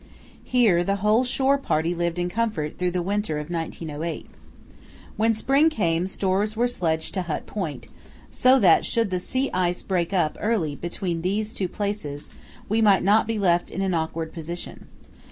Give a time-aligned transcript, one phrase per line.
[0.43, 4.25] Here the whole shore party lived in comfort through the winter of 1908.
[5.15, 7.87] When spring came stores were sledged to Hut Point,
[8.31, 12.31] so that should the sea ice break up early between these two places
[12.67, 14.87] we might not be left in an awkward position.